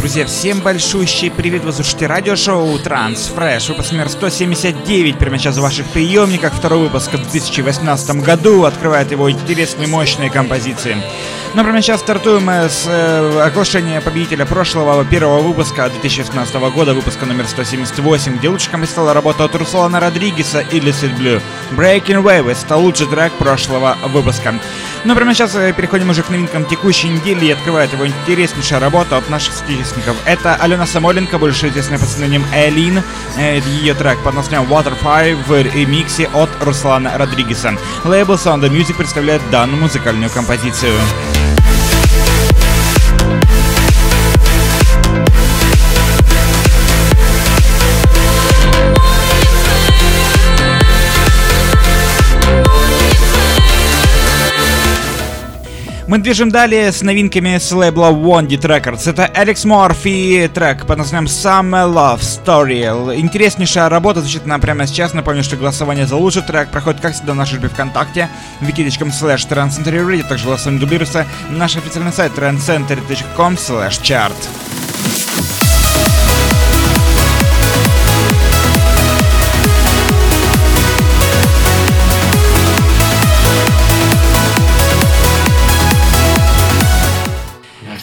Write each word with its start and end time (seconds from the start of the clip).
Друзья, 0.00 0.24
всем 0.24 0.60
большущий 0.60 1.30
привет! 1.30 1.62
Вы 1.62 1.74
слушаете 1.74 2.06
радиошоу 2.06 2.74
Transfresh, 2.78 3.68
выпуск 3.68 3.92
номер 3.92 4.08
179, 4.08 5.18
прямо 5.18 5.36
сейчас 5.36 5.58
в 5.58 5.60
ваших 5.60 5.86
приемниках. 5.88 6.54
Второй 6.54 6.78
выпуск 6.78 7.12
в 7.12 7.18
2018 7.18 8.22
году 8.22 8.64
открывает 8.64 9.10
его 9.10 9.30
интересные 9.30 9.88
мощные 9.88 10.30
композиции. 10.30 10.96
Но 11.52 11.64
прямо 11.64 11.82
сейчас 11.82 12.00
стартуем 12.00 12.48
с 12.48 12.86
э, 12.86 13.42
оглашения 13.42 14.00
победителя 14.00 14.46
прошлого 14.46 15.04
первого 15.04 15.40
выпуска 15.40 15.90
2018 15.90 16.54
года, 16.72 16.94
выпуска 16.94 17.26
номер 17.26 17.46
178, 17.46 18.38
где 18.38 18.48
лучше 18.48 18.70
стала 18.86 19.12
работа 19.12 19.44
от 19.44 19.54
Руслана 19.54 20.00
Родригеса 20.00 20.60
и 20.60 20.78
Lucid 20.78 21.14
Blue. 21.18 21.42
Breaking 21.72 22.22
Waves— 22.22 22.58
это 22.64 22.76
лучший 22.76 23.06
трек 23.06 23.32
прошлого 23.32 23.98
выпуска. 24.06 24.54
Но 25.04 25.16
прямо 25.16 25.34
сейчас 25.34 25.56
э, 25.56 25.72
переходим 25.72 26.08
уже 26.10 26.22
к 26.22 26.30
новинкам 26.30 26.64
текущей 26.64 27.08
недели 27.08 27.46
и 27.46 27.50
открывает 27.50 27.92
его 27.92 28.06
интереснейшая 28.06 28.78
работа 28.78 29.16
от 29.16 29.28
наших 29.28 29.52
стилистников. 29.90 30.16
Это 30.24 30.54
Алена 30.54 30.86
Самоленко, 30.86 31.38
больше 31.38 31.68
известная 31.68 31.98
под 31.98 32.08
псевдонимом 32.08 32.46
Элин. 32.52 33.02
Ее 33.36 33.94
трек 33.94 34.18
под 34.22 34.34
названием 34.34 34.70
Waterfire 34.70 35.36
в 35.46 35.62
ремиксе 35.62 36.28
от 36.32 36.50
Руслана 36.60 37.16
Родригеса. 37.18 37.76
Лейбл 38.04 38.34
Sound 38.34 38.68
Music 38.70 38.94
представляет 38.94 39.42
данную 39.50 39.80
музыкальную 39.80 40.30
композицию. 40.30 40.94
Мы 56.10 56.18
движем 56.18 56.50
далее 56.50 56.90
с 56.90 57.02
новинками 57.02 57.56
с 57.56 57.70
лейбла 57.70 58.10
Wondit 58.10 58.62
Records. 58.62 59.08
Это 59.08 59.26
Алекс 59.26 59.64
Морфи 59.64 60.50
трек 60.52 60.84
под 60.84 60.98
названием 60.98 61.28
Summer 61.28 61.88
Love 61.88 62.18
Story. 62.18 63.16
Интереснейшая 63.16 63.88
работа 63.88 64.20
звучит 64.20 64.44
нам 64.44 64.60
прямо 64.60 64.88
сейчас. 64.88 65.14
Напомню, 65.14 65.44
что 65.44 65.56
голосование 65.56 66.08
за 66.08 66.16
лучший 66.16 66.42
трек 66.42 66.72
проходит, 66.72 67.00
как 67.00 67.14
всегда, 67.14 67.34
в 67.34 67.36
нашей 67.36 67.60
группе 67.60 67.74
ВКонтакте 67.74 68.28
wiki.com 68.60 69.10
slash 69.10 69.48
trendcenterradio. 69.48 70.26
Также 70.28 70.46
голосование 70.46 70.80
дублируется 70.80 71.26
на 71.48 71.58
наш 71.58 71.76
официальный 71.76 72.12
сайт 72.12 72.32
trendcenter.com 72.36 73.54
slash 73.54 74.02
chart. 74.02 74.34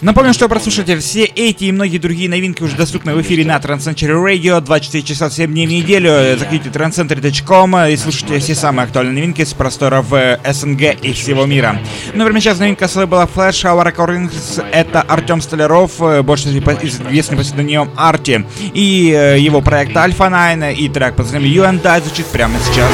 Напомню, 0.02 0.34
что 0.34 0.48
прослушайте 0.48 0.98
все 1.00 1.24
эти 1.24 1.66
и 1.66 1.72
многие 1.72 1.98
другие 1.98 2.30
новинки 2.30 2.62
уже 2.62 2.76
доступны 2.76 3.16
в 3.16 3.22
эфире 3.22 3.46
на 3.46 3.58
Transcentury 3.58 4.14
Radio 4.24 4.62
24 4.62 5.04
часа 5.04 5.30
7 5.30 5.52
дней 5.52 5.66
в 5.66 5.72
неделю. 5.72 6.38
Заходите 6.38 6.70
transcentury.com 6.70 7.78
и 7.88 7.98
слушайте 7.98 8.38
все 8.40 8.54
самые 8.54 8.86
актуальные 8.86 9.16
новинки 9.16 9.44
с 9.44 9.54
просторов 9.54 10.08
СНГ 10.10 11.02
и 11.02 11.14
всего 11.14 11.46
мира. 11.46 11.80
Ну, 12.14 12.20
например, 12.20 12.42
сейчас 12.42 12.60
новинка 12.60 12.88
с 12.88 12.96
лейбла 12.96 13.28
Flash 13.34 13.64
Hour 13.64 13.92
Recordings 13.92 14.64
это 14.72 15.02
Артем 15.02 15.42
Столяров, 15.42 15.94
больше 16.24 16.50
известный 16.50 17.38
по 17.38 17.44
псевдониму 17.44 17.90
Арти, 17.96 18.46
и 18.74 19.12
э, 19.16 19.40
его 19.40 19.62
проект 19.62 19.96
Alpha 19.96 20.30
Nine 20.30 20.76
и 20.76 20.90
трек 20.90 21.16
под 21.16 21.26
названием 21.26 21.52
You 21.52 21.70
and 21.70 21.86
I 21.88 22.02
звучит 22.02 22.28
прямо 22.28 22.56
сейчас. 22.60 22.92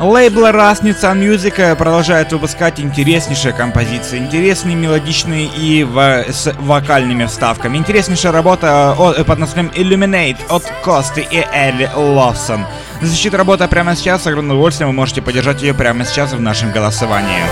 Лейбл 0.00 0.46
Rasnica 0.48 1.14
Music 1.14 1.76
продолжает 1.76 2.32
выпускать 2.32 2.80
интереснейшие 2.80 3.52
композиции, 3.52 4.18
интересные, 4.18 4.74
мелодичные 4.74 5.46
и 5.46 5.84
в, 5.84 5.98
с 5.98 6.52
вокальными 6.58 7.26
вставками. 7.26 7.78
Интереснейшая 7.78 8.32
работа 8.32 8.92
от, 8.98 9.24
под 9.24 9.38
названием 9.38 9.72
Illuminate 9.74 10.38
от 10.48 10.64
Косты 10.82 11.26
и 11.30 11.46
Элли 11.52 11.88
Ловсон. 11.94 12.66
Защита 13.02 13.36
работа 13.36 13.68
прямо 13.68 13.94
сейчас, 13.94 14.22
с 14.22 14.26
огромным 14.26 14.56
удовольствием 14.56 14.88
вы 14.88 14.94
можете 14.94 15.22
поддержать 15.22 15.62
ее 15.62 15.74
прямо 15.74 16.04
сейчас 16.04 16.32
в 16.32 16.40
нашем 16.40 16.72
голосовании. 16.72 17.42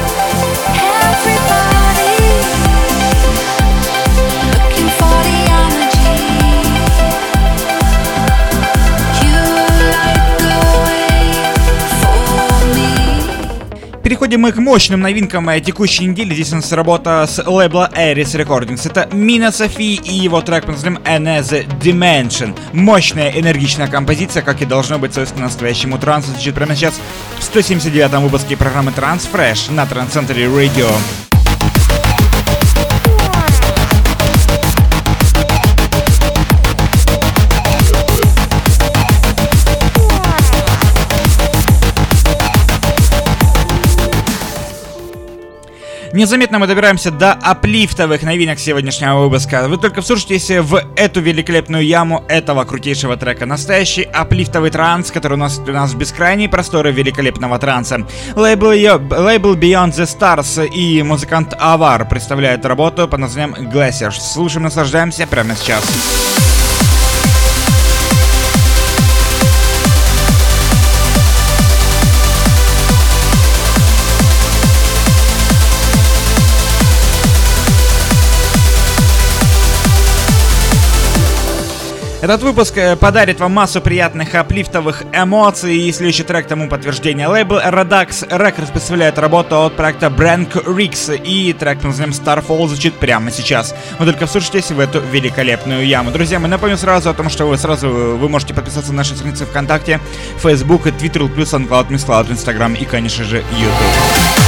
Переходим 14.13 14.43
мы 14.43 14.53
к 14.53 14.59
мощным 14.59 15.01
новинкам 15.01 15.49
текущей 15.63 16.05
недели. 16.05 16.35
Здесь 16.35 16.53
у 16.53 16.57
нас 16.57 16.71
работа 16.73 17.27
с 17.27 17.43
лейбла 17.47 17.91
Aris 17.97 18.37
Recordings. 18.37 18.83
Это 18.85 19.09
Мина 19.11 19.51
Софи 19.51 19.95
и 19.95 20.13
его 20.13 20.43
трек 20.43 20.67
под 20.67 20.75
названием 20.75 21.03
Another 21.05 21.67
Dimension. 21.81 22.55
Мощная, 22.75 23.31
энергичная 23.31 23.89
композиция, 23.89 24.43
как 24.43 24.61
и 24.61 24.67
должно 24.67 24.99
быть, 24.99 25.15
соответственно, 25.15 25.47
настоящему 25.47 25.97
трансу. 25.97 26.31
Звучит 26.33 26.55
прямо 26.55 26.77
сейчас 26.77 27.01
в 27.39 27.43
179 27.43 28.13
выпуске 28.21 28.55
программы 28.55 28.93
Transfresh 28.95 29.73
на 29.73 29.87
Трансцентре 29.87 30.45
Radio. 30.45 30.91
Незаметно 46.23 46.61
мы 46.61 46.69
добираемся 46.69 47.11
до 47.11 47.33
аплифтовых 47.33 48.23
новинок 48.23 48.61
сегодняшнего 48.61 49.25
выпуска. 49.25 49.67
Вы 49.67 49.77
только 49.77 50.03
вслушайтесь 50.03 50.51
в 50.51 50.81
эту 50.95 51.21
великолепную 51.21 51.85
яму 51.85 52.25
этого 52.29 52.63
крутейшего 52.63 53.17
трека. 53.17 53.45
Настоящий 53.45 54.05
аплифтовый 54.05 54.71
транс, 54.71 55.11
который 55.11 55.37
носит 55.37 55.69
у 55.69 55.73
нас 55.73 55.95
бескрайние 55.95 56.49
просторы 56.49 56.93
великолепного 56.93 57.59
транса. 57.59 58.07
Лейбл, 58.37 58.69
лейбл 58.69 59.57
Beyond 59.57 59.95
the 59.95 60.07
Stars 60.07 60.65
и 60.65 61.03
музыкант 61.03 61.55
Авар 61.59 62.09
представляют 62.09 62.65
работу 62.67 63.09
под 63.09 63.19
названием 63.19 63.55
Glaciers. 63.73 64.21
Слушаем, 64.21 64.63
наслаждаемся 64.63 65.27
прямо 65.27 65.57
сейчас. 65.57 65.83
Этот 82.33 82.45
выпуск 82.45 82.79
э, 82.79 82.97
подарит 82.97 83.41
вам 83.41 83.53
массу 83.53 83.83
приятных 83.83 84.35
аплифтовых 84.35 85.03
эмоций, 85.13 85.77
и 85.77 85.93
следующий 85.93 86.23
трек 86.23 86.47
тому 86.47 86.67
подтверждение. 86.67 87.27
Лейбл 87.27 87.57
Redux 87.59 88.27
Records 88.27 88.73
представляет 88.73 89.19
работу 89.19 89.67
от 89.67 89.77
проекта 89.77 90.07
Brank 90.07 90.65
Rix, 90.65 91.15
и 91.15 91.53
трек 91.53 91.81
под 91.81 91.91
Starfall 91.91 92.69
звучит 92.69 92.95
прямо 92.95 93.31
сейчас. 93.31 93.75
Вы 93.99 94.07
только 94.07 94.25
вслушайтесь 94.25 94.71
в 94.71 94.81
эту 94.81 95.01
великолепную 95.01 95.87
яму. 95.87 96.11
Друзья, 96.11 96.39
мы 96.39 96.49
напомню 96.49 96.79
сразу 96.79 97.11
о 97.11 97.13
том, 97.13 97.29
что 97.29 97.45
вы 97.45 97.59
сразу 97.59 97.91
вы 97.91 98.29
можете 98.31 98.55
подписаться 98.55 98.93
на 98.93 98.99
наши 98.99 99.15
страницы 99.15 99.45
ВКонтакте, 99.45 100.01
Facebook, 100.39 100.87
Twitter, 100.87 101.29
плюс 101.29 101.53
SoundCloud, 101.53 101.89
MissCloud, 101.91 102.31
Instagram 102.31 102.77
и, 102.77 102.87
конечно 102.87 103.25
же, 103.25 103.45
YouTube. 103.53 104.42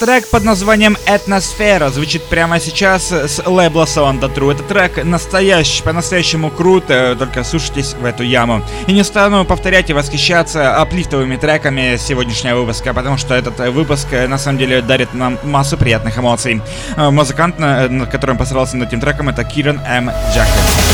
Трек 0.00 0.26
под 0.30 0.44
названием 0.44 0.96
«Атмосфера» 1.06 1.90
звучит 1.90 2.22
прямо 2.24 2.58
сейчас 2.58 3.12
с 3.12 3.42
лейбла 3.44 3.84
Sound 3.84 4.20
True. 4.34 4.52
Это 4.54 4.62
трек 4.62 5.04
настоящий, 5.04 5.82
по-настоящему 5.82 6.50
круто, 6.50 7.14
только 7.18 7.44
слушайтесь 7.44 7.92
в 7.92 8.06
эту 8.06 8.22
яму. 8.22 8.62
И 8.86 8.92
не 8.94 9.04
стану 9.04 9.44
повторять 9.44 9.90
и 9.90 9.92
восхищаться 9.92 10.74
аплифтовыми 10.80 11.36
треками 11.36 11.98
сегодняшнего 11.98 12.60
выпуска, 12.60 12.94
потому 12.94 13.18
что 13.18 13.34
этот 13.34 13.58
выпуск 13.74 14.06
на 14.12 14.38
самом 14.38 14.56
деле 14.56 14.80
дарит 14.80 15.12
нам 15.12 15.38
массу 15.44 15.76
приятных 15.76 16.16
эмоций. 16.16 16.62
Музыкант, 16.96 17.58
над 17.58 18.10
которым 18.10 18.38
постарался 18.38 18.78
над 18.78 18.88
этим 18.88 19.02
треком, 19.02 19.28
это 19.28 19.44
Киран 19.44 19.82
М. 19.86 20.10
Джекет. 20.32 20.89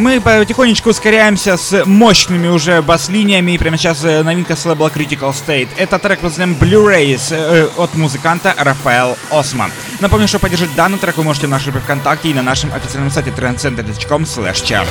Мы 0.00 0.18
потихонечку 0.18 0.88
ускоряемся 0.88 1.58
с 1.58 1.84
мощными 1.84 2.48
уже 2.48 2.80
бас-линиями. 2.80 3.52
И 3.52 3.58
прямо 3.58 3.76
сейчас 3.76 4.02
э, 4.02 4.22
новинка 4.22 4.56
с 4.56 4.64
лейбла 4.64 4.88
Critical 4.88 5.34
State. 5.34 5.68
Это 5.76 5.98
трек 5.98 6.20
под 6.20 6.30
названием 6.30 6.56
Blu-rays 6.58 7.28
э, 7.30 7.68
от 7.76 7.94
музыканта 7.94 8.54
Рафаэл 8.56 9.18
Осман. 9.30 9.70
Напомню, 10.00 10.26
что 10.26 10.38
поддержать 10.38 10.74
данный 10.74 10.96
трек 10.96 11.18
вы 11.18 11.24
можете 11.24 11.48
в 11.48 11.50
нашей 11.50 11.70
группе 11.70 11.84
ВКонтакте 11.84 12.30
и 12.30 12.34
на 12.34 12.40
нашем 12.40 12.72
официальном 12.72 13.10
сайте 13.10 13.30
trendcenter.com 13.30 14.22
slash 14.22 14.64
chart. 14.64 14.88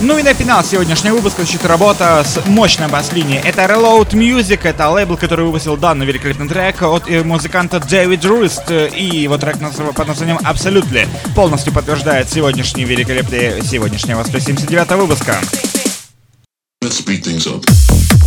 Ну 0.00 0.16
и 0.16 0.22
на 0.22 0.32
финал 0.32 0.62
сегодняшнего 0.62 1.16
выпуска 1.16 1.42
звучит 1.42 1.64
работа 1.64 2.24
с 2.24 2.46
мощной 2.46 2.88
бас-линией. 2.88 3.40
Это 3.44 3.62
Reload 3.62 4.10
Music, 4.10 4.60
это 4.62 4.88
лейбл, 4.90 5.16
который 5.16 5.44
выпустил 5.44 5.76
данный 5.76 6.06
великолепный 6.06 6.48
трек 6.48 6.82
от 6.82 7.10
э, 7.10 7.24
музыканта 7.24 7.80
Дэвид 7.80 8.24
Руст. 8.24 8.70
И 8.70 9.04
его 9.04 9.38
трек 9.38 9.58
под 9.58 10.06
названием 10.06 10.38
Absolutely 10.38 11.08
полностью 11.34 11.72
подтверждает 11.72 12.30
сегодняшний 12.30 12.84
великолепный 12.84 13.60
сегодняшнего 13.64 14.22
179 14.22 14.90
выпуска. 14.92 15.36
Let's 16.80 16.96
speed 17.04 17.24
things 17.24 17.46
up. 17.48 18.17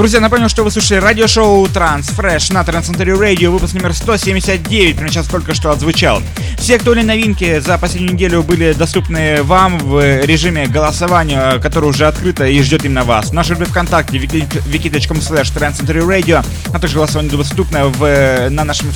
Друзья, 0.00 0.18
напомню, 0.18 0.48
что 0.48 0.64
вы 0.64 0.70
слушали 0.70 0.98
радиошоу 0.98 1.66
Transfresh 1.66 2.54
на 2.54 2.64
Трансцентре 2.64 3.12
Radio, 3.12 3.50
выпуск 3.50 3.74
номер 3.74 3.92
179, 3.92 4.96
прямо 4.96 5.10
сейчас 5.10 5.26
только 5.26 5.52
что 5.52 5.70
отзвучал. 5.70 6.22
Все 6.56 6.76
актуальные 6.76 7.04
новинки 7.04 7.58
за 7.58 7.76
последнюю 7.76 8.14
неделю 8.14 8.42
были 8.42 8.72
доступны 8.72 9.42
вам 9.42 9.76
в 9.76 10.24
режиме 10.24 10.66
голосования, 10.68 11.58
который 11.58 11.90
уже 11.90 12.06
открыто 12.06 12.46
и 12.46 12.62
ждет 12.62 12.86
именно 12.86 13.04
вас. 13.04 13.28
В 13.28 13.34
нашей 13.34 13.56
группе 13.56 13.72
ВКонтакте 13.72 14.16
wiki.com 14.16 15.18
slash 15.18 15.54
Radio, 15.54 16.42
а 16.72 16.78
также 16.78 16.96
голосование 16.96 17.36
доступно 17.36 17.88
в, 17.88 18.48
на 18.48 18.64
нашем 18.64 18.88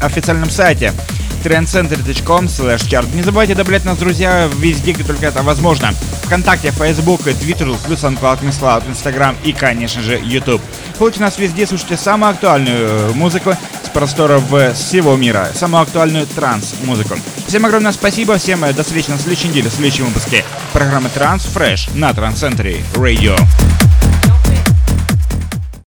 официальном 0.00 0.50
сайте 0.50 0.92
trendcenter.com 1.42 2.46
slash 2.46 2.88
chart. 2.88 3.14
Не 3.14 3.22
забывайте 3.22 3.54
добавлять 3.54 3.84
нас, 3.84 3.98
друзья, 3.98 4.48
везде, 4.58 4.92
где 4.92 5.04
только 5.04 5.26
это 5.26 5.42
возможно. 5.42 5.92
Вконтакте, 6.24 6.70
Facebook, 6.70 7.22
Twitter, 7.22 7.76
плюс 7.86 8.02
SoundCloud, 8.02 8.42
MissCloud, 8.42 8.90
Instagram 8.90 9.36
и, 9.44 9.52
конечно 9.52 10.02
же, 10.02 10.20
YouTube. 10.22 10.60
Слушайте 10.96 11.20
нас 11.20 11.38
везде, 11.38 11.66
слушайте 11.66 11.96
самую 11.96 12.32
актуальную 12.32 13.14
музыку 13.14 13.54
с 13.84 13.88
просторов 13.88 14.44
всего 14.74 15.16
мира, 15.16 15.48
самую 15.54 15.82
актуальную 15.82 16.26
транс-музыку. 16.26 17.16
Всем 17.46 17.64
огромное 17.64 17.92
спасибо, 17.92 18.36
всем 18.36 18.60
до 18.60 18.82
встречи 18.82 19.10
на 19.10 19.18
следующей 19.18 19.48
неделе, 19.48 19.70
в 19.70 19.74
следующем 19.74 20.06
выпуске 20.06 20.44
программы 20.72 21.08
Транс 21.08 21.46
Fresh 21.46 21.96
на 21.96 22.12
Трансцентре 22.12 22.84
Radio. 22.94 23.38